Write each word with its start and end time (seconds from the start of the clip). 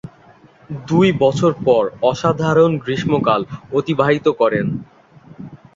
দুই 0.87 1.07
বছর 1.23 1.51
পর 1.65 1.83
অসাধারণ 2.03 2.71
গ্রীষ্মকাল 2.83 3.41
অতিবাহিত 3.77 4.25
করেন। 4.41 4.67